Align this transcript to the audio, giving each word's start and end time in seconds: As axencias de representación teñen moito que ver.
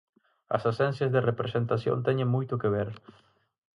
As 0.55 0.63
axencias 0.71 1.11
de 1.15 1.25
representación 1.29 1.97
teñen 2.07 2.33
moito 2.35 2.53
que 2.61 2.69
ver. 2.75 2.89